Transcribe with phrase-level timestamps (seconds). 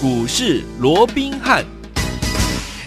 [0.00, 1.77] 股市罗宾汉。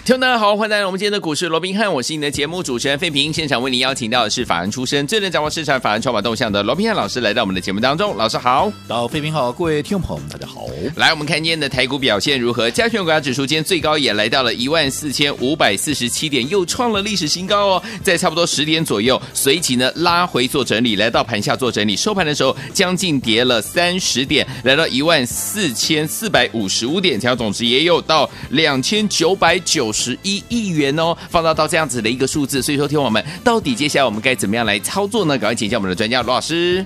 [0.04, 3.32] 听众大家好，欢迎来到我们今天的股市罗宾汉，我是你的节目主持人费平。
[3.32, 8.16] 现场为您邀请到的是法人出身、最能掌握市场法人筹码动向的罗宾汉老师，来到我们的节目当中。
[8.16, 10.66] 老师好，到，费平好，各位听众朋友们，大家好。
[10.96, 12.68] 来，我们看今天的台股表现如何？
[12.68, 17.82] 加权股价指数今天最高也来到了一万四千五百四十七点，又创了历史新高哦。
[18.02, 21.94] 在差不多十点左右，随即呢拉回做整理，来到盘下做整理。
[21.94, 35.38] 收盘的时候，将近跌了三十点，来到一万四千四百五十五点，成交总值也有到两千九百九十一亿元哦，放大到这样子的一个数字，所以说，听我们到底接下来我们该怎么样来操作呢？
[35.38, 36.84] 赶快请教我们的专家罗老师。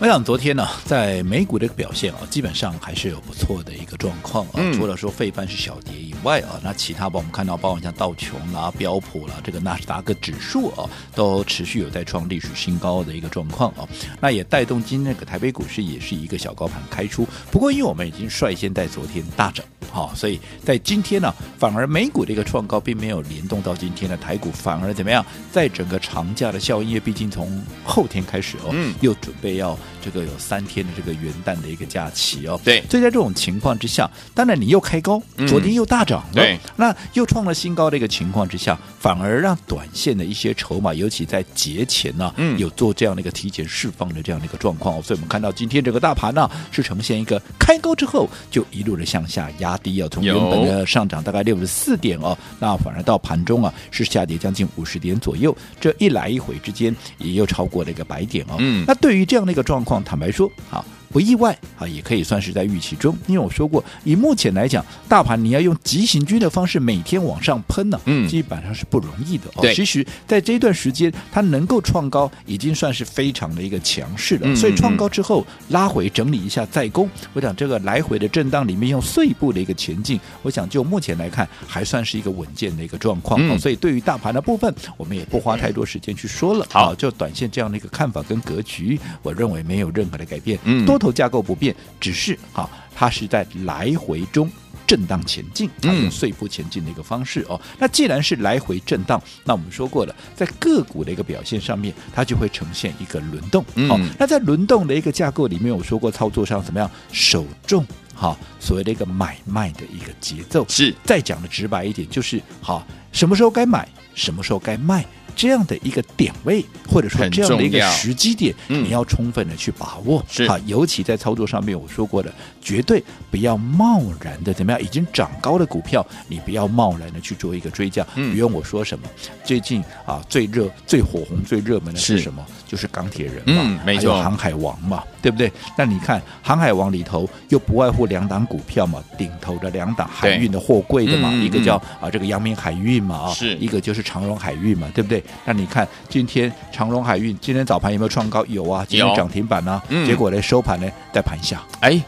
[0.00, 4.52] 我想昨天呢，在美股的一个表现啊，基本上还是有不错的一个状况啊。
[4.54, 13.82] 嗯、除了说费半是小跌以外啊，那其他包我们看到，包括像道琼啦、标普啦，这个纳斯达克指数啊，都持续有在创历史新高的一个状况啊。
[14.20, 17.26] 那也带动今天那个台北股市也是一个小高盘开出。
[17.50, 25.24] 不过，因为我们已经率先在昨天大涨，好，所以在今天呢，反而美股的一个创高并没有联动到今天的台股，反而怎么样？
[25.50, 29.78] 在整个长假的效应，因为毕竟从后天开始哦，嗯、又准备要。
[30.02, 59.87] 这个有三天的这个元旦的一个假期哦，对，所以在这种情况之下，当然你又开高，昨天又大涨，嗯、对，那又创了新高的一个情况之下，反而让短线的一些筹码，尤其在节前呢、啊，嗯，有做这样的一个提前释放的这样的一个状况，哦所以我们看到今天这个大盘呢、啊，是呈现一个开高之后就一路的向下压低啊，从原本的上涨大概六十四点哦，那反而到盘中啊是下跌将近五十点左右，这一来一回之间也又超过了一个百点哦，嗯，那对于这样的一个状况。
[59.88, 60.84] 况坦白说，好。
[61.10, 63.16] 不意外啊，也可以算是在预期中。
[63.26, 69.44] 因为我说过，以目前来讲，大盘你要用急行军的方式每天往上喷呢、啊，嗯，基本上是不容易的。
[69.54, 74.42] 哦，其实在这段时间，它能够创高，已经算是非常的一个强势了。
[74.44, 83.40] 嗯、所以创高之后拉回整理一下再攻，我想这个来回的震荡里面用碎步的一个前进，我想就目前来看还算是一个稳健的一个状况。
[83.40, 86.66] 嗯、所以对于大盘的部分，我们也不花太多时间去说了。
[86.70, 90.58] 好，就短线这样的一个看法跟格局，我认为没有任何的改变。
[90.64, 90.84] 嗯。
[90.88, 94.50] 多头架构不变，只是哈，它是在来回中
[94.86, 97.60] 震荡前进，它用碎步前进的一个方式哦。
[97.78, 103.62] 那既然是来回震荡，那我们说过了，在个股的一个表现上面，它就会呈现一个轮动。
[103.90, 106.90] 哦，那在轮动的一个架构里面，我说过操作上怎么样？
[107.12, 110.94] 首重哈，所谓的一个买卖的一个节奏是。
[111.04, 115.04] 再讲的直白一点，就是好，什么时候该买，什么时候该卖。
[115.38, 120.22] 这样的一个点位，或者说这样的一个时机点，你要充分的去把握。
[120.28, 123.00] 是啊，尤其在操作上面，我说过的，绝对
[123.30, 128.04] 不要贸然的怎么样，已经涨高的股票，你不要贸然的去做一个追加。
[128.16, 129.08] 嗯，比如我说什么，
[129.44, 132.44] 最近啊最热、最火红、最热门的是什么？
[132.66, 135.50] 就是钢铁人嘛，嗯，没错，航海王嘛，对不对？
[135.76, 145.22] 那你看航海王里头又不外乎两档股票嘛，顶头的两档海运的货柜的嘛，一个叫啊这个阳明海运嘛啊，是一个就是长荣海运嘛，对不对？
[145.44, 148.44] 那你看今天长荣海运今天早盘有没有创高？
[148.46, 149.82] 有啊，今天涨停板呢、啊。
[149.88, 151.62] 嗯、结果呢收盘呢在盘下。
[151.80, 152.02] 哎，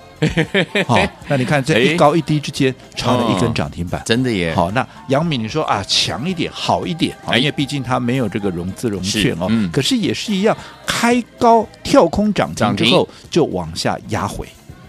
[0.86, 0.98] 好，
[1.28, 4.54] 那你看这一高一低之间差了一根涨停板，真的耶。
[4.54, 9.47] 好，那杨敏你说啊强一点好一点，因为毕竟它没有这个融资融券哦。
[9.48, 10.56] 嗯、可是也是一样，
[10.87, 14.47] 开高跳空涨停之后就往下压回。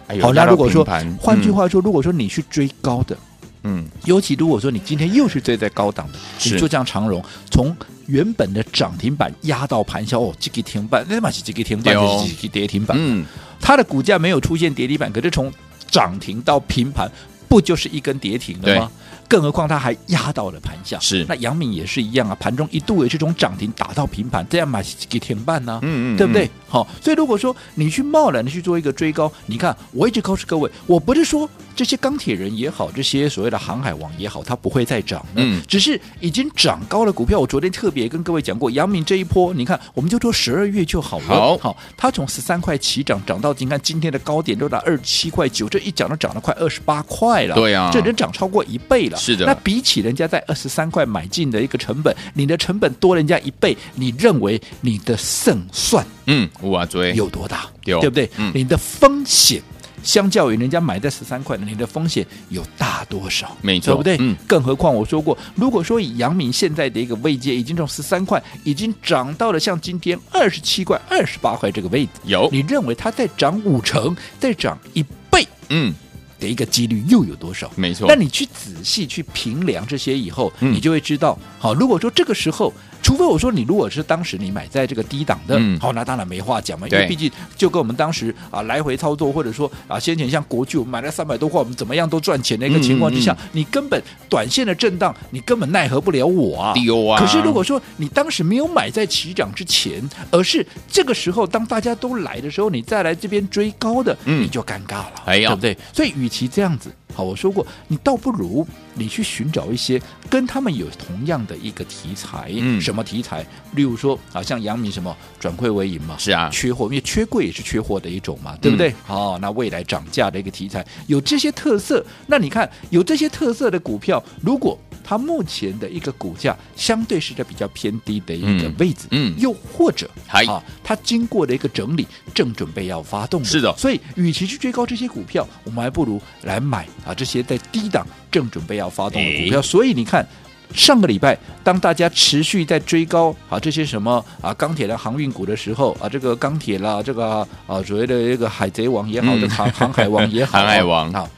[0.07, 0.85] 哎、好，那如果说
[1.19, 3.15] 换句话说，如果说你去追高的。
[3.63, 7.75] 嗯，尤其如果说你今天又是追在高档的，是你就像长荣，从
[8.07, 12.97] 原本的涨停板压到盘下，哦，这个停板，那么是这个停板，这、是这个跌停板。
[12.99, 13.25] 嗯，
[13.59, 15.51] 它的股价没有出现跌停板，可是从
[15.89, 17.09] 涨停到平盘，
[17.47, 18.91] 不就是一根跌停了吗？
[19.29, 25.79] 更何况它还压到了盘下，是那杨敏也是一样啊，盘中一度也是从涨停打到平盘，这样买给停板呢？
[25.83, 26.49] 嗯嗯，对不对？
[26.67, 37.39] 好，所以如果说你去贸然的去做一个追高，你看我一直告诉各位，我不是说这些钢铁人也好，这些所谓的航海王也好，它不会再涨，嗯，只是已经涨高了股票。
[37.39, 49.17] 我昨天特别跟各位讲过，阳明这一波，你看我们就说十二月就好了，好，好，它从十三块起涨，涨到你看今天的高点都到二十七块九，这一涨都涨了快二十八块了，对啊，这人涨超过一倍了。
[49.17, 57.65] 是的，那比起人家在二十三块买进的一个成本，你的成本多人家一倍，你认为你的胜算嗯，我追有多大？
[57.83, 58.29] 对不对？
[58.37, 59.61] 嗯，你的风险
[60.03, 63.55] 相较于人家买在十三块的，你的风险有大多少？
[63.61, 64.17] 没错，对不对？
[64.19, 75.47] 嗯，更何况我说过，如果说以阳明现在的一个位阶，已经从十三块已经涨到了像今天二十七块、二十八块这个位置，有你认为它再涨五成，再涨一倍？
[75.69, 75.93] 嗯。
[76.39, 77.71] 的一个几率又有多少？
[77.75, 96.73] 没错，那你去仔细去评量这些以后，嗯、你就会知道，好，如果说这个时候除非我说你如果是当时你买在这个低档的，嗯、好，那当然没话讲嘛，因为毕竟就跟我们当时啊来回操作，或者说啊先前像国巨买了三百多块，我们怎么样都赚钱的一个情况之下，嗯嗯嗯你根本短线的震荡，你根本奈何不了我啊。
[96.73, 97.19] 丢啊！
[97.19, 100.01] 可是如果说你当时没有买在起涨之前，
[100.31, 105.77] 而是这个时候当大家都来的时候，你再来这边追高的，嗯、你就尴尬了，对不对？
[105.93, 106.91] 所以与其这样子。
[107.13, 113.45] 好，我说过，你倒不如你去寻找一些跟他们有同样的一个题材，嗯，什么题材？
[113.73, 118.93] 例如说啊，像阳明什么转亏为盈嘛，是啊，缺货，因为缺柜也是缺货的一种嘛，对不对？
[119.07, 139.61] 哦，那未来涨价的一个题材有这些特色，那你看有这些特色的股票，如果它目前的一个股价相对是在比较偏低的一个位置，嗯，嗯又或者啊，它经过的一个整理，正准备要发动，是的，所以与其去追高这些股票，我们还不如来买啊这些在低档正准备要发动的股票。
[139.61, 140.27] 所以你看，
[140.73, 151.11] 上个礼拜当大家持续在追高啊这些什么啊钢铁的航运股的时候啊，这个钢铁啦，这个啊所谓的这个海贼王也好，的、嗯、航航海王也好， 航海王。
[151.11, 151.29] 啊。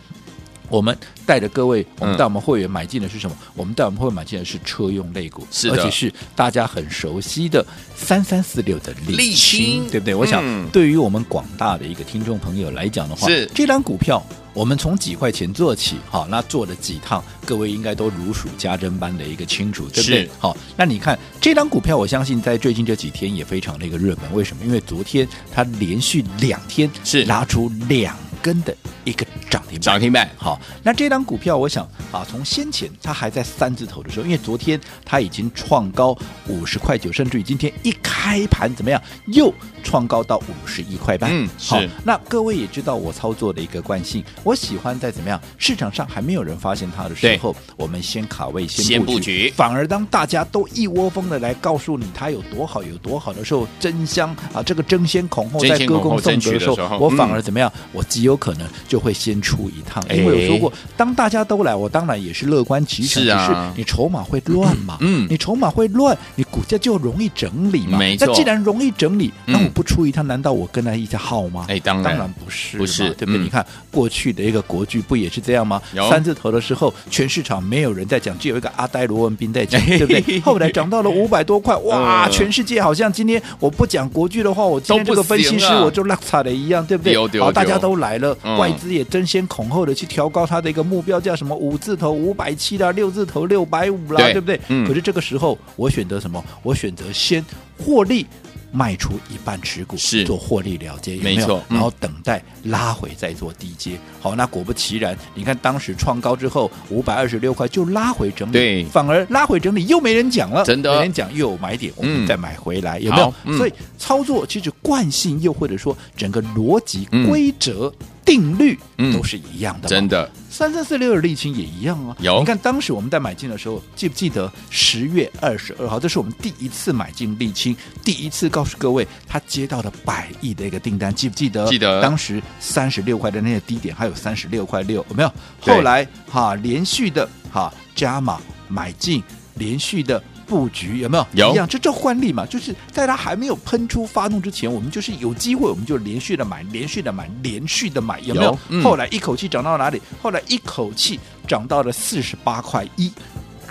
[0.73, 3.37] 我们带着各位，我们带我们会员买进的是什么？
[3.39, 7.63] 嗯、我们带我们会员买进的是车用类股，是而且是大家很熟悉的
[7.95, 10.15] 三三四六的沥青，对不对？
[10.15, 14.19] 我想，嗯、对于我们广大的一个听众朋友来讲的话，是这张股票，
[14.51, 20.27] 我们从几块钱做起，好，那做了几趟，各位应该都如数家珍般的一个清楚，对不对？
[20.39, 24.65] 好，那你看这张股票，我相信在最近这几天也非常的一个热门，为什么？
[24.65, 36.17] 因为昨天它连续两天是拉出两根的一个涨停涨停板，好，那这张股票，我想啊，从先前它还在三字头的时候，因为昨天它已经创高
[36.47, 39.53] 五十块九，甚至于今天一开盘怎么样，又
[39.83, 41.29] 创高到五十一块半。
[41.33, 49.53] 嗯，好，那各位也知道我操作的一个惯性，我喜欢在怎么样市场上还没有人发现它的时候，我们先卡位，先布局，布局。
[49.55, 68.27] 反而当大家都一窝蜂的来告诉你它有多好有多好的时候，争相啊这个争先恐后在歌功颂德的时候，时候我反而怎么样，嗯、我极有可能就会先出一趟，因为我说过，当大家都来，我当然也是乐观其成，是啊，你筹码会乱嘛，嗯，你筹码会乱，你股价就容易整理嘛，没错。
[68.27, 71.65] 那既然容易整理，那我不出一趟，难道我跟他一起耗吗？
[71.69, 73.39] 哎，当然，当然不是，不是，对不对？
[73.39, 75.81] 你看过去的一个国剧不也是这样吗？
[76.07, 80.39] 三字头的时候，全市场没有人在讲，只有一个阿呆罗文斌在讲，对不对？
[80.45, 87.17] 后来涨到了 五百多块，哇，全世界好像今天我不讲国剧的话，我今天这个分析师我就落差的一样，对不对？
[87.39, 94.59] 好，大家都来了，外资也争先恐后的去调高它的一个目标价，什么五字头五百七啦，六字头六百五啦，对不对？
[94.69, 94.87] 嗯。
[94.87, 96.43] 可是这个时候，我选择什么？
[96.63, 97.45] 我选择先
[97.77, 98.25] 获利
[98.71, 101.39] 卖出一半持股，是做获利了结，有没有？
[101.39, 101.63] 没错。
[101.69, 103.91] 然后等待拉回再做低接。
[104.19, 113.57] 好，那果不其然，你看当时创高之后五百二十六块就拉回整理，对，反而拉回整理又没人讲了，真的没人讲又有买点，我们再买回来，有没有？
[113.57, 117.93] 所以操作其实惯性又或者说整个逻辑规则。
[118.25, 118.77] 定律
[119.11, 120.29] 都是一样的，真的。
[120.49, 122.15] 三三四六的沥青也一样啊。
[122.19, 125.99] 有，你看当时我们在买进的时候，记不记得十月二十二号？
[125.99, 131.67] 这是我们第一次买进沥青，第一次告诉各位，他接到了百亿的一个订单，记不记得？
[131.67, 132.01] 记得。
[132.01, 135.33] 当时三十六块的那个低点还有三十六块六，有没有？
[135.59, 139.23] 后来哈连续的哈加码买进，
[139.55, 140.23] 连续的。
[140.45, 141.25] 布局有没有？
[141.33, 148.51] 有一样，这这换例嘛，就是在它还没有喷出发动之前，我们就是有机会，我们就连续的买，连续的买，连续的买，有没有？
[148.51, 150.01] 有嗯、后来一口气涨到哪里？
[150.21, 153.11] 后来一口气涨到了四十八块一。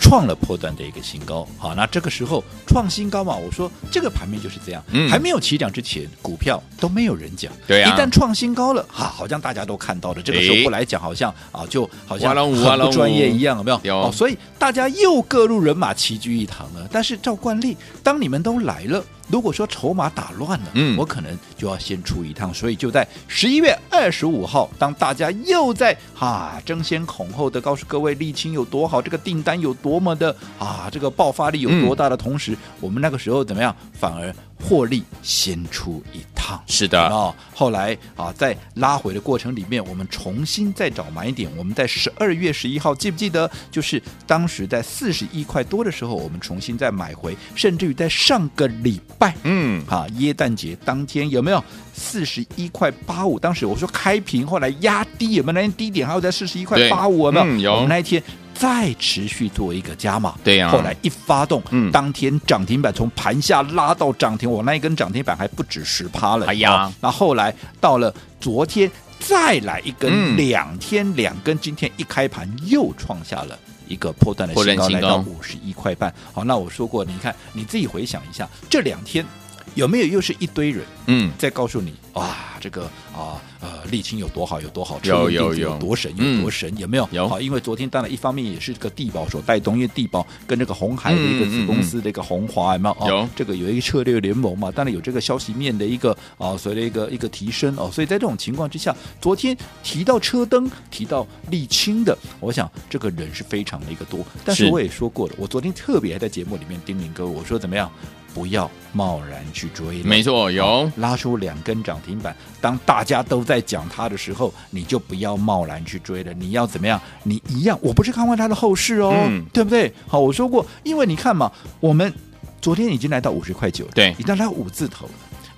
[0.03, 13.81] 创了破断的一个新高，好，那这个时候创新高嘛，我说这个盘面就是这样，嗯、还没有起涨之前，股票都没有人讲，对啊，一旦创新高了，哈，好像大家都看到了，这个时候不来讲，好像啊，就好像很不专业一样，有没有？
[13.85, 16.89] 有、哦，所以大家又各路人马齐聚一堂了。
[16.91, 19.03] 但是照惯例，当你们都来了。
[19.33, 33.75] 如果说筹码打乱了，嗯，我可能就要先出一趟，所以就在十一月二十五号，当大家又在啊争先恐后的告诉各位沥青有多好，这个订单有多么的啊，这个爆发力有多大的同时，嗯、我们那个时候怎么样？
[33.95, 37.09] 反而获利先出一趟，是的。
[37.09, 41.51] 哦，后来啊，在拉回的过程里面，我们重新再找买点。
[41.57, 43.51] 我们在十二月十一号，记不记得？
[43.71, 53.39] 就是当时在四十一块多的时候，我们重新再买回，甚至于在上个礼拜，嗯，啊，耶诞节当天有没有四十一块八五？
[53.39, 57.27] 当时我说开平，后来压低，有没有那天低点还有在四十一块八五？
[57.27, 57.47] 有没有？
[57.47, 57.75] 嗯、有。
[57.75, 58.23] 我们那一天。
[58.63, 60.71] 再持续做一个加码，对呀、啊。
[60.71, 66.47] 后来一发动，嗯，当天涨停板从盘下拉到涨停，我那一根涨停板还不止十趴了。
[66.47, 68.89] 哎呀，那后来到了昨天
[69.19, 76.15] 再来一根，两天两根，今天一开盘又创下了一个破断的新高，来到五十一块半。
[76.33, 79.27] 好，那我说过，你看你自己回想一下，这两天
[79.75, 83.41] 有没有又是一堆人嗯在告诉你哇，这个啊。
[83.63, 87.09] 呃，沥青有多好，有多好，有有有多神，有多神，有没有？
[87.13, 87.29] 有。
[87.29, 93.07] 好，因为昨天当然一方面也是这个地保所带动，因为地保跟这个红海的一个子公司的一个红华有没有？
[93.07, 93.29] 有。
[93.37, 104.27] 这个有一个策略联盟嘛，当然有这个消息面的一个啊，所谓的一个一个提升哦，所以在这种情况之下，昨天提到车灯，提到沥青的，我想这个人是非常的一个多。
[104.45, 107.89] 但是我也说过了，我昨天特别还在节目里面叮咛各位，我说怎么样？
[108.35, 112.35] 不要贸然去追，没错，有拉出两根涨停板。
[112.61, 116.33] 当大家都在讲它的时候，你就不要贸然去追了。
[116.33, 117.01] 你要怎么样？
[117.23, 119.93] 你一样，我不是看坏它的后市哦，嗯、对不对？
[120.07, 122.13] 好，我说过，因为你看嘛，我们
[122.61, 125.13] 昨天已经来到五十块九了，对，已经来到五字头了。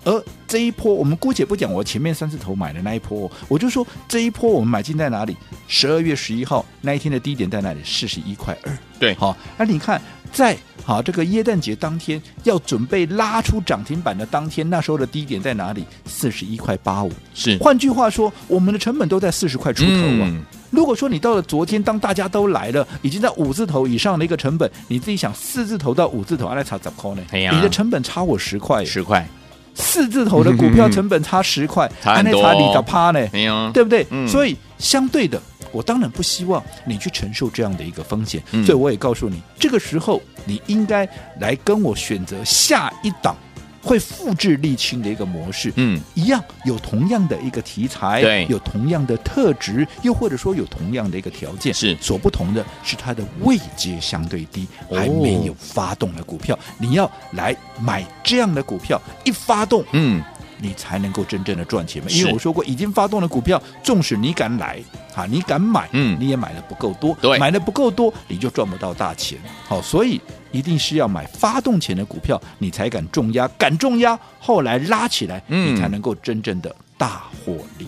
[0.05, 5.37] 而这一波，我们姑且不讲我前面三字头买的那一波，我就说这一波我们买进在哪里？
[5.67, 7.81] 十二月十一号那一天的低点在哪里？
[7.85, 8.79] 四十一块二。
[8.99, 10.01] 对，好，那你看。
[10.35, 15.85] 在好这个耶诞节当天要准备拉出涨停板的当天，那时候的低点在哪里？
[16.05, 17.11] 四十一块八五。
[17.35, 20.29] 是，换句话说，我们的成本都在四十块出头啊。
[20.29, 27.23] 嗯、如果说你到了昨天，当大家都来了，已经在五字头以上的一个成本，你自己想，四字头到五字头，阿来差怎么呢？
[27.33, 29.27] 你的成本差我十块，十块。
[29.75, 33.27] 四字头的股票成本差十块， 阿来差里个趴呢？
[33.33, 34.07] 没有，对不对？
[34.11, 35.41] 嗯、所以相对的。
[35.73, 41.09] 我当然不希望你去承受这样的一个风险，嗯、所以我也告诉你，这个时候你应该
[41.41, 43.37] 来跟我选择下一档
[43.83, 51.95] 会复制沥青的一个模式，嗯，一样有同样的一个题材，对，有同样的特质，又或者说有同样的一个条件，是。
[52.01, 60.23] 所不同的是它的位阶相对低，还没有发动的股票，哦、你要来买这样的股票，一发动，嗯。
[60.65, 62.09] 你才能够真正的赚钱嘛？
[62.11, 64.83] 因为我说过，已经发动的股票，纵使你敢来
[65.15, 69.39] 啊，你敢买，嗯，你也买的不够多，对，买的不够多，你就赚不到大钱。
[69.69, 70.19] 好，所以
[70.53, 77.87] 一定是要买发动前的股票，你才敢重压，敢重压，后来拉起来，你才能够真正的大获利。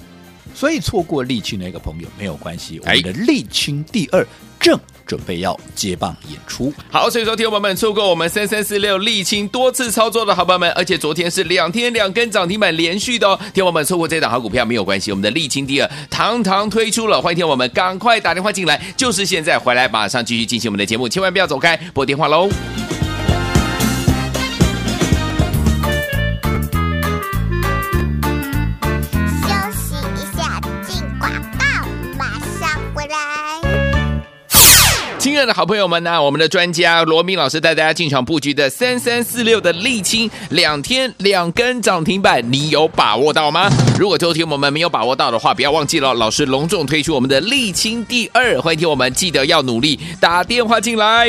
[0.56, 4.26] 所以错过沥青的一个朋友没有关系，我们的沥青第二
[4.58, 4.76] 正。
[5.06, 22.48] 准备要接棒演出，好，所以说，听友们，错过我们三三四六沥青多次操作的好朋友们，而且昨天是两天两根涨停板连续的哦，听友们错过这档好股票没有关系，我们的沥青第二堂堂推出了，欢迎听友们赶快打电话进来，就是现在回来，马上继续进行我们的节目，千万不要走开，拨电话喽。
[35.36, 43.68] 亲爱的好朋友们呢、啊，我们的专家罗明老师带大家进场布局的三三四六的沥青，两天两根涨停板，你有把握到吗？
[43.98, 51.28] 如果周天我们没有把握到的话，不要忘记了，老师隆重推出我们的沥青第二，欢迎听我们记得要努力打电话进来。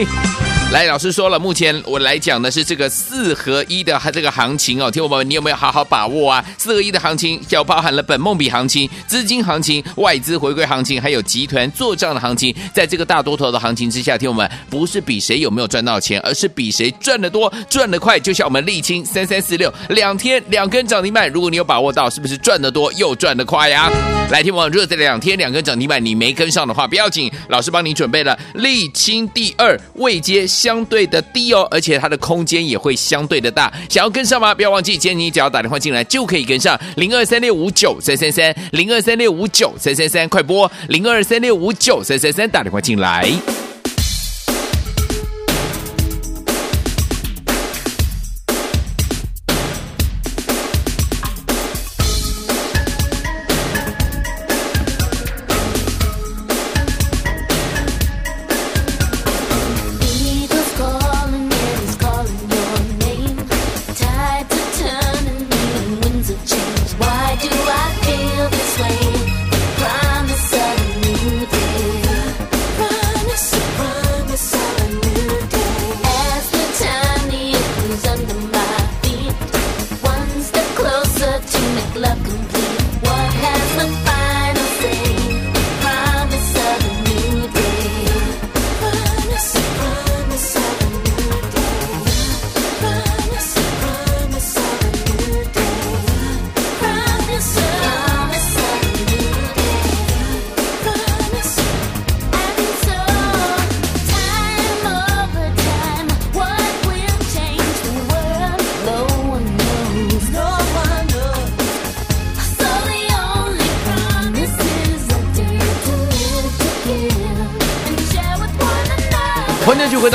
[0.74, 6.44] 来，老师说了，目前我来讲的是这个四合一的这个行情哦，听我们，你有没有好好把握啊？
[6.58, 12.54] 四合一的行情要包含了本梦比行情、资金行情、外资回归行情，还有集团做账的行情。
[12.74, 18.20] 在这个大多头的行情之下，听我们不是比谁有没有赚到钱，而是比谁赚得多、赚得快。
[18.20, 23.90] 就像我们沥青三三四六两天两根涨停板，如果你有把握到，是不是赚得多又赚得快呀？
[24.30, 30.46] 来，听我们，如果这两天两根涨停板你没跟上的话，不要紧，老师帮你准备了沥青第二未接。
[30.58, 33.72] 相对的低哦，而且它的空间也会相对的大。
[33.88, 34.56] 想要跟上吗？
[34.56, 36.80] 不要忘记，今天你只要打电话进来就可以跟上。
[36.96, 43.32] 零二三六五九三三三，零二三六五九三三三，快播零二三六五九三三三打电话进来。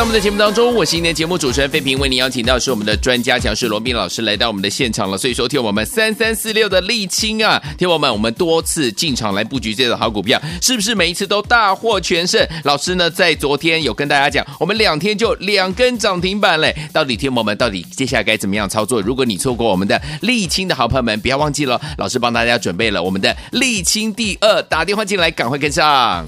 [0.02, 5.16] 到我们的节目当中，我是今天节目主持人费平，为您邀请到是我们的专家强势罗宾老师来到我们的现场了。
[5.16, 12.44] 所以说，听我们三三四六的沥青啊，听我们我们多次进场来布局这个好股票，是不是每一次都大获全胜？
[12.64, 16.74] 老师呢，在昨天有跟大家讲，我们两天就两根涨停板嘞。
[16.92, 19.00] 到底听我们到底接下来该怎么样操作？
[19.00, 26.26] 如果你错过我们的沥青的好朋友们，不要忘记了，老师帮大家准备了我们的沥青第二，打电话进来，赶快跟上。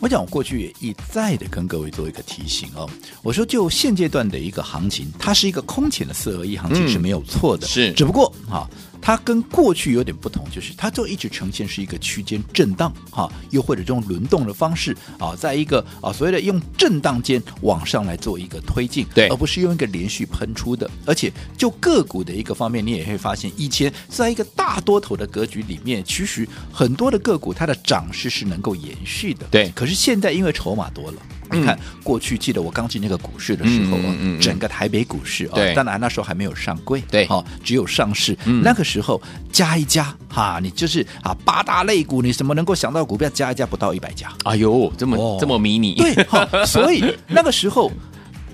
[0.00, 2.88] 我讲，我过去也一再的跟各位做一个提醒哦。
[3.22, 8.68] 我说，就现阶段的一个行情，它是一个空前的四合一行情是没有错的，嗯、是只不过哈。
[9.08, 20.90] 它跟过去有点不同，就是它就一直呈现是一个区间震荡，哈，又或者这种轮动的方式啊，在一个啊所谓的用震荡间往上来做一个推进，对，而不是用一个连续喷出的。
[21.06, 29.72] 而且就个股的一个方面，你也会发现，以前在一个大多头的格局里面，其实很多的个股它的涨势是能够延续的，对。
[29.74, 31.22] 可是现在因为筹码多了。
[31.50, 38.36] 你看，过去记得我刚进那个股市的时候啊，整个台北股市啊，当然那时候还没有上柜，对，好，只有上市。
[38.44, 39.20] 嗯、那个时候
[39.52, 44.32] 加一加，哈，你就是啊八大类股，你什么能够想到股票加一加不到一百家？
[44.44, 47.90] 哎呦，这么、哦、这么迷你，对，哈， 所以那个时候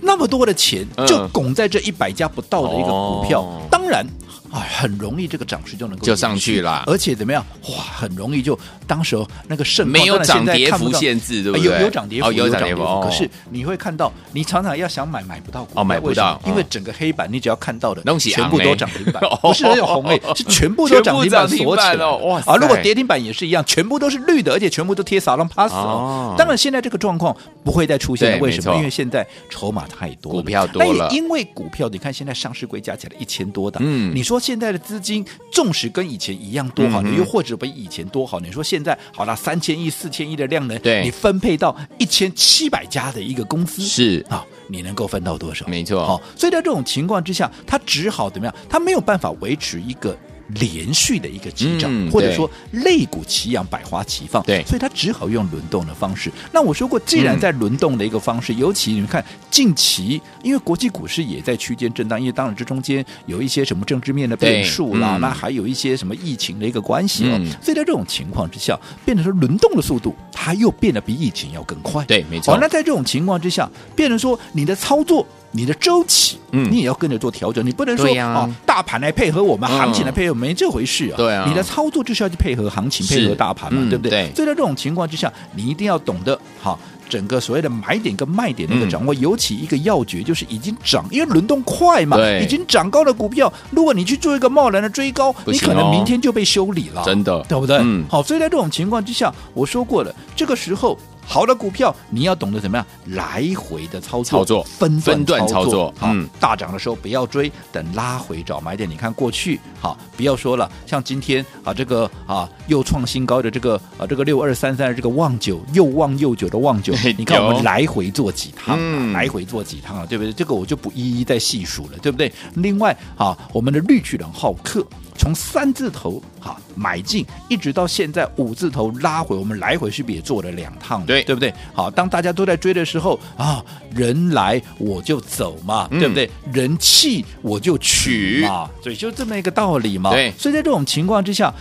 [0.00, 4.06] 那么多的钱就拱在这一百家不到的一个股票，哦、当然。
[4.54, 7.44] 啊，很容易这个涨势就能够就上去了，而且怎么样？
[7.70, 8.56] 哇，很容易就
[8.86, 11.64] 当时候那个盛没有涨跌幅限制，对不对？
[11.66, 13.00] 有有涨跌幅，有涨跌幅。
[13.00, 21.96] 可是你会看到，你常常要想买买不到股哦，买不到，因为整个黑板你只要看到的东西全部都涨停板， 不是那种红诶，是全部都涨停板锁起来。
[22.06, 22.56] 哇啊！
[22.56, 26.36] 如果跌停板也是一样，全部都是绿的，而且全部都贴撒浪 pass 哦。
[26.38, 28.76] 当然现在这个状况不会再出现了，为什么？
[28.76, 31.08] 因为现在筹码太多，股票多了。
[31.10, 35.24] 因为股票，你看现在上市柜加起来一千多档，嗯，你说现在的资金。
[35.50, 45.64] 纵使跟以前一样多好，你又或者比以前多好，你说现在好了三千亿、四千亿的量能，对，你分配到一千七百家的一个公司是啊，你能够分到多少？
[45.68, 48.54] 没错，好，所以在这种情况之下，他只好怎么样？
[48.68, 50.16] 他没有办法维持一个。
[50.48, 56.30] 连续的一个急涨，嗯、或者说肋骨齐扬，百花齐放，对，所以它只好用轮动的方式。
[56.52, 67.24] 那我说过，既然在轮动的一个方式，嗯、尤其你们看近期，因为国际股市也在区间震荡，因为当然这中间有一些什么政治面的变数啦，嗯、那还有一些什么疫情的一个关系
[67.62, 72.04] 所以在这种情况之下，变成说轮动的速度，它又变得比疫情要更快。
[72.04, 72.52] 对，没错。
[72.52, 75.26] 好，那在这种情况之下，变成说你的操作。
[75.56, 81.16] 你的周期，嗯，你也要跟着做调整，你不能说哦，大盘来配合我们，行情来配合，没这回事啊。
[81.16, 84.32] 对啊，你的操作就是要去配合行情，配合大盘嘛，对不对？
[84.34, 86.76] 所以在这种情况之下，你一定要懂得好
[87.08, 97.78] 整个所谓的买点跟卖点的一个掌握，尤其一个要诀就是已经涨，因为轮动快嘛，已经涨高的股票，如果你去做一个贸然的追高，你可能明天就被修理了，真的，对不对？
[97.80, 100.98] 嗯，好，所以在这种情况之下，我说过了，这个时候。
[101.26, 105.92] 好的股票，你要懂得怎么样来回的操作，操作分分段操作。
[105.98, 108.88] 好，嗯、大涨的时候不要追，等拉回找买点。
[108.88, 120.32] 你看过去，好，不要说了，像今天啊，这个啊又创新高的这个啊这个六二三三的这个旺九又旺又久的旺九，你看我们来回做几趟，嗯、来回做几趟了，对不对？
[120.32, 122.32] 这个我就不一一再细数了，对不对？
[122.54, 124.86] 另外啊，我们的绿巨人浩克。
[125.16, 131.04] 从三字头哈买进，一直到现在五字头拉回，我们来回是不是也做了两趟？
[131.06, 131.52] 对，对不对？
[131.72, 136.28] 好，当大家都在追的时候啊，人来我就走嘛，嗯、对不对？
[136.52, 140.10] 人气我就取嘛，取所以就这么一个道理嘛。
[140.10, 141.52] 对，所以在这种情况之下，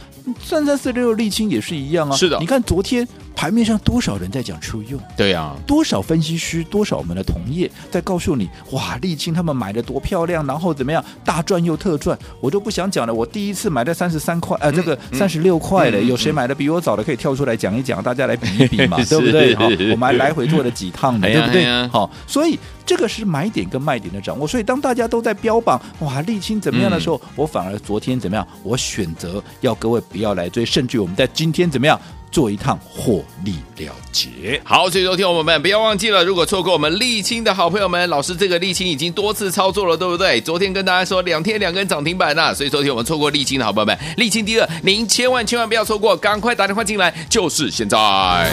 [0.43, 2.15] 三三四六沥青也是一样啊。
[2.15, 3.07] 是的，你看昨天。
[3.35, 4.99] 盘面上多少人在讲出用？
[5.17, 13.13] 对呀、啊，多少分析师，多少我们的同业在告诉你，哇，沥青他们买的多漂亮，然后怎么样，大赚又特赚，我都不想讲了。
[13.13, 19.55] 我第一次买的三十三块，呃，这个三十六块的，嗯、有谁买的比我早的，可以跳出来讲一讲，大家来比一比嘛， 对不对？
[19.57, 21.87] 好，我们还来回做了几趟呢，对不对？
[21.87, 24.47] 好，所以这个是买点跟卖点的掌握。
[24.47, 28.47] 所以当大家都在标榜哇，沥青怎么样的时候，嗯、我反而昨天怎么样？
[28.63, 31.99] 我选择要各位不要来追，甚至我们在今天怎么样？
[32.31, 34.59] 做一趟获利了结。
[34.63, 40.41] 好，所以昨天我们不要忘记了，如果错过我们沥青的好朋友们，老师这个沥青已经多次操作了，对不对？
[40.41, 48.51] 昨天跟大家说两天两根涨停板呐、啊，所以昨天我们错过沥青的好朋友们，沥青第二，您千万千万不要错过，赶快打电话进来，就是现在。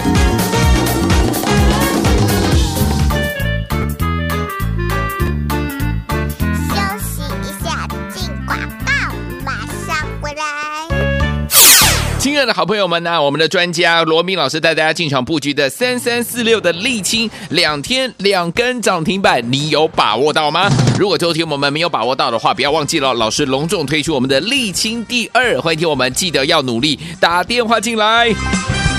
[12.30, 20.70] 亲爱的好朋友们呢、啊，我们的专家罗明老师带大家进场布局的三三四六的沥青，两天两根涨停板，你有把握到吗？
[20.96, 28.32] 如果昨天我们没有把握到的话，不要忘记了，老师隆重推出我们的沥青第二，欢迎听我们记得要努力打电话进来。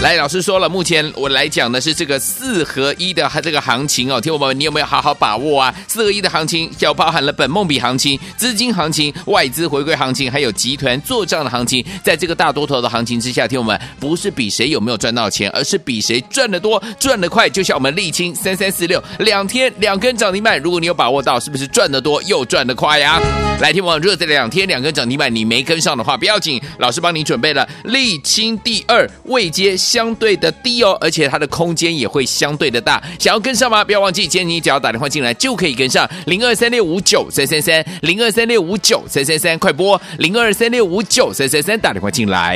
[0.02, 5.72] 来，老师说了，目前我来讲的是这个四合一的这个行情哦，听我们，你有没有好好把握啊？
[5.88, 11.86] 四合一的行情，要包含了本梦比行情、资金行情、外资回归行情，还有集团做账的行情。
[12.04, 17.48] 在这个大多头的行情之下，听我们不是比谁有没有赚到钱，而是比谁赚得多、赚得快。
[17.48, 23.22] 就像我们沥青三三四六两天两根涨停板，如果你有把握到，是不是赚得多又赚得快呀？
[23.62, 29.78] 来，听我们，如果这两天两根涨停板你没跟上的话，不要紧，老师帮你准备了沥青第二未接。
[29.91, 33.04] 相对的低哦，而且它的空间也会相对的大。
[33.19, 33.84] 想要跟上吗？
[33.84, 36.10] 不要忘记，今天你只要打电话进来就可以跟上。
[36.27, 42.56] 零二三六五九三三三，零二三六五九三三三，快播零二三六五九三三三打电话进来。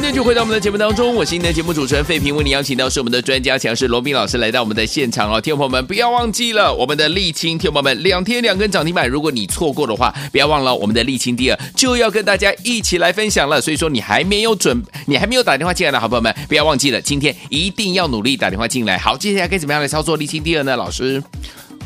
[0.00, 18.96] 欢迎继续回到我们的节目当中，我是您的节目主持人费平，为您邀请到是我们的专家强势罗宾老师来到我们的现场哦，听众朋友们不要忘记了我们的沥青，听众朋友们两天两根涨停板，如果你错过的话，不要忘了我们的沥青第二就要跟大家一起来分享了，所以说你还没有准，你还没有打电话进来的好朋友们，不要忘记了，今天一定要努力打电话进来。
[18.96, 20.74] 好，接下来该怎么样来操作沥青第二呢？
[20.76, 21.22] 老师，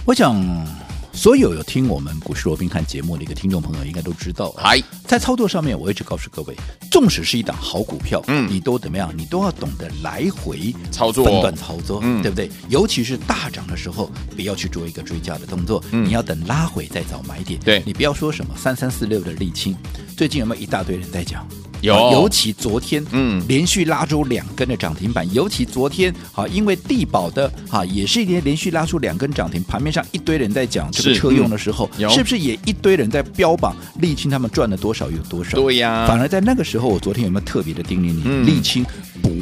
[0.04, 0.83] 我想。
[1.14, 4.52] 所有有听我们股市罗宾汉节目的一个听众朋友，应该都知道。
[4.58, 6.56] 嗨，在操作上面，我一直告诉各位，
[6.90, 9.12] 纵使是一档好股票，嗯，你都怎么样？
[9.16, 12.50] 你都要懂得来回操作、分段操作，嗯，对不对？
[12.68, 17.60] 尤其是大涨的时候，不要去做一个追加的动作，嗯，你要等拉回再找买点。
[17.60, 19.74] 对，你不要说什么三三四六的沥青，
[20.16, 21.46] 最近有没有一大堆人在讲？
[21.80, 25.26] 有，尤其昨天，嗯，连续拉出两根的涨停板。
[25.34, 35.56] 尤其昨天，啊，因为地保的哈也是一天连续拉出两根涨停，盘面上一堆人在讲这个车用的时候，是，不是也一堆人在标榜沥青他们赚了多少有多少？
[35.58, 36.06] 对呀。
[36.06, 38.84] 反而在那个时候，我昨天有没有特别的叮咛你，嗯、丽清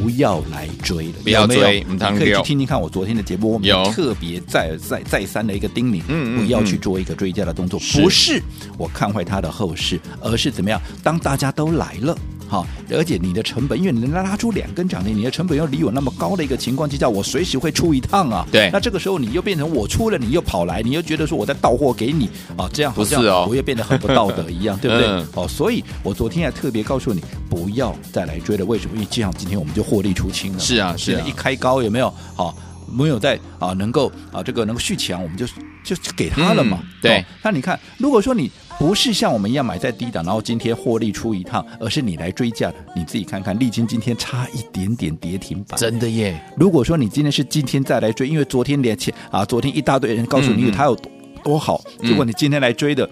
[0.03, 2.11] 不要来追了，不要追，有没有？
[2.11, 8.43] 你可以去听听看我昨天的节目，我们特别再再再三的一个叮咛，嗯，不要去做一个追加的动作，不是
[8.77, 10.81] 我看坏它的后市，而是怎么样？
[11.05, 12.19] 当大家都来了。
[12.53, 18.47] 好，而且你的成本，因为你能拉出两根涨停，你的成本又离我那么高的一个情况之下，我随时会出一趟啊。
[18.53, 25.07] 对，那这个时候你又变成我出了，你又跑来，你又觉得说我在倒货给你啊，这样好像我又变得很不道德一样， 对不对？
[25.09, 28.67] 嗯、哦，所以我昨天还特别告诉你不要再来追了。
[28.67, 28.97] 为什么？
[28.97, 30.59] 因为这样今天我们就获利出清了。
[30.59, 32.13] 是啊，是啊，一开高有没有？
[32.35, 32.55] 好，
[32.91, 35.47] 没有在啊，能够啊这个能够续强，我们就
[35.85, 36.79] 就给他了嘛。
[36.83, 38.51] 嗯、对、哦，那你看，如果说你。
[38.79, 42.75] 不是像我们一样买在低档，然后今天获利出一趟，而是你来追价的。
[42.97, 46.43] 你自己看看，丽清今天差一点点跌停板，真的耶！
[46.57, 50.97] 如果说你今天是今天再来追，因为昨天连前啊，昨天一大堆人告诉你他有
[51.45, 53.09] 多好，如果你今天来追的。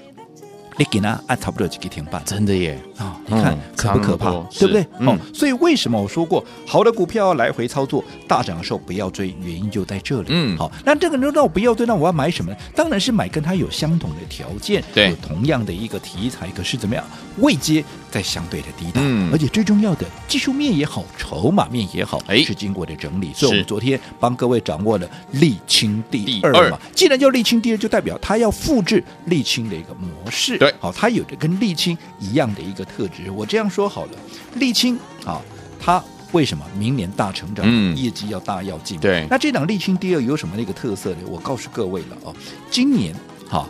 [0.81, 3.16] 你给他按差不多几个停板，真的耶啊、哦！
[3.27, 4.31] 你看、嗯、可不可怕？
[4.59, 4.87] 对不对？
[4.99, 10.29] 嗯、哦，所以为什么我说过，好的股票要来回操作，大涨的时候不要追，原因就在这里。
[10.31, 12.57] 嗯，好，那这个人那我不要追，那我要买什么呢？
[12.75, 17.05] 当然是买跟它有相同的条件，对，有同样的一个题材，可是怎么样？
[17.40, 23.33] 位阶在相对的低档，嗯，而且最重要的技术面也好，筹码面也好，哎，是经过的整理。
[23.35, 30.57] 所以我们昨天帮各位掌握了沥青第二嘛，二既然叫沥青第二，就代表它要复制沥青的一个模式。
[30.59, 33.30] 对，好，它有着跟沥青一样的一个特质。
[33.30, 34.12] 我这样说好了，
[34.56, 35.40] 沥青啊，
[35.80, 36.02] 它
[36.33, 39.00] 为什么明年大成长，嗯，业绩要大要进？
[39.00, 41.22] 对，那这档沥青第二有什么那个特色呢？
[41.26, 42.35] 我告诉各位了哦，
[42.70, 43.14] 今年
[43.48, 43.68] 哈，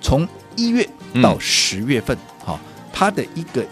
[0.00, 0.88] 从一月
[1.22, 2.60] 到十月份哈。
[2.62, 3.66] 嗯它的一个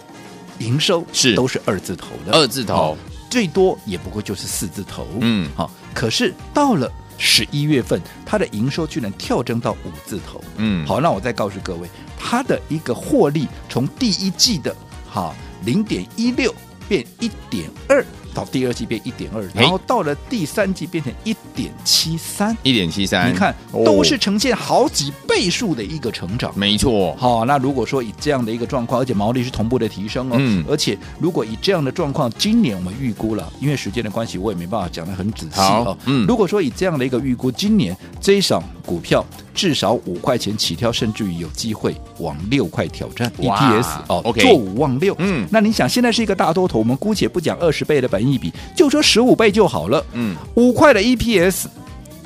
[0.57, 1.35] 营收是。
[1.35, 2.97] 都是二字头的，二字头、哦、
[3.29, 11.87] 最多也不过就是四字头，嗯，好、哦，可是到了十一月份，它的营收居然跳增到五字头，嗯，好，那我再告诉各位，
[12.23, 14.75] 它的一个获利从第一季的
[15.09, 15.33] 哈
[15.65, 16.53] 零点一六
[16.87, 18.05] 变一点二。
[18.33, 23.53] 到第二季变一点二，然后到了第三季变成一点七三，一点七三，你看
[23.83, 27.13] 都是呈现好几倍数的一个成长，没错。
[27.17, 51.67] 好，那如果说以这样的一个状况，而且毛利是同步的提升哦，嗯，而且如果以这样的状况，今年我们预估了，因为时间的关系，我也没办法讲得很仔细哦，嗯，如果说以这样的一个预估，今年这一档股票至少五块钱起跳，甚至于有机会往六块挑战 EPS 哦做五望六，嗯，那你想现在是一个大多头，我们姑且不讲二十倍的本益比，就说十五倍就好了，嗯，五块的 EPS，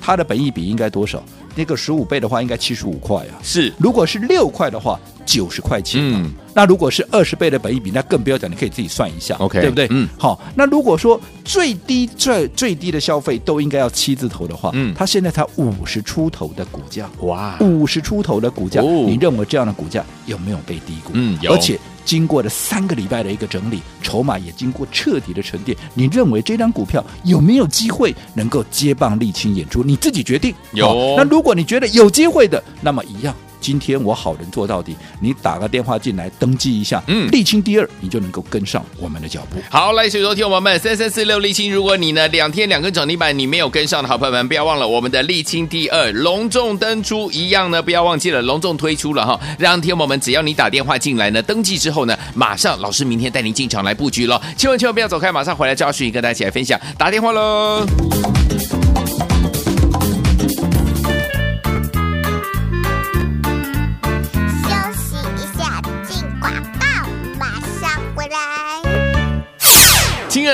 [0.02, 1.22] 它的本益比应该多少？
[1.54, 9.88] 那个十五倍的话，应该七十五块啊，是，如果是六块的话，九十块钱，嗯，那如果是二十倍的本益比，那更不要讲，你可以自己算一下，OK，对不对？
[9.90, 21.12] 嗯，好，那如果说最低最最低的消费都应该要七字头的话，嗯，它现在才五十出头的股价，哇，五十出头的股价，哦，你认为这样的股价有没有被低估？
[21.14, 29.84] 嗯，有，而且经过了三个礼拜的一个整理，筹码也经过彻底的沉淀，你认为这张股票有没有机会能够接棒沥青演出？
[29.84, 30.54] 你自己决定。
[30.74, 33.36] 有，那如果你觉得有机会的，那么一样。
[33.66, 39.58] 今天我好人做到底，你打个电话进来登记一下，嗯，沥青第二，你就能够跟上我们的脚步。
[39.72, 57.84] 好，来，所以说听我们三三四六沥青，如果你呢两天两根涨停板，你没有跟上的好朋友们，不要忘了我们的沥青第二隆重登出，一样呢，不要忘记了隆重推出了哈，让听我们只要你打电话进来呢，登记之后呢，马上老师明天带您进场来布局了，千万千万不要走开，马上回来教训，跟大家一起来分享，打电话喽。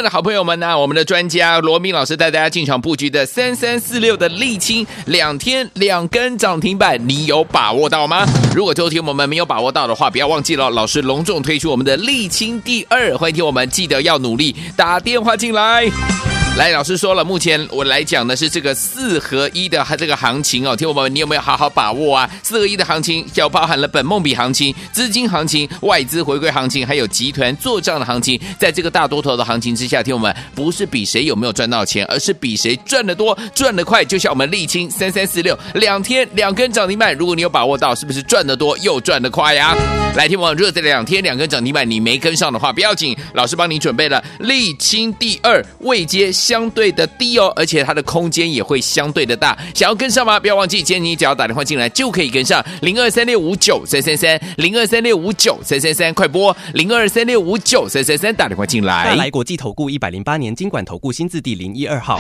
[0.02, 8.26] 的好朋友们呢、啊，我们的专家罗明老师带大家进场布局的三三四六的沥青，两天两根涨停板，你有把握到吗？
[8.56, 16.31] 如果周天我们没有把握到的话，不要忘记了，老师隆重推出我们的沥青第二，欢迎听我们记得要努力打电话进来。
[16.58, 22.30] 来，老师说了，目前我来讲的是这个四合一的这个行情哦，听我们，你有没有好好把握啊？
[22.44, 34.04] 四合一的行情要包含了本梦比行情、资金行情、外资回归行情，还有集团做账的行情，在这个大多头的行情之下，听我们不是比谁有没有赚到钱，而是比谁赚得多、赚得快。
[34.04, 39.76] 就像我们沥青三三四六两天两根涨停板，如果你有把握到，是不是赚得多又赚得快呀？
[40.16, 46.30] 来，听我们，如果这两天两根涨停板你没跟上的话，不要紧，老师帮你准备了沥青第二未接。
[46.42, 49.56] 相对的低哦，而且它的空间也会相对的大。
[49.76, 50.40] 想要跟上吗？
[50.40, 52.66] 不要忘记，今天你只要打电话进来就可以跟上。
[52.82, 59.06] 零二三六五九三三三，零二三六五九三三三，快播零二三六五九三三三，打电话进来。
[59.06, 62.20] 大来国际投顾一百零八年经管投顾新字第零一二号。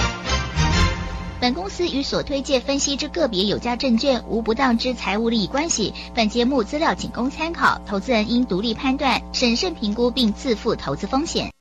[1.40, 5.92] 本公司与所推介分析之个别有价证券无不当之财务利益关系。
[6.14, 11.52] 本节目资料仅供参考，投资人应独立判断、审慎评估并自负投资风险。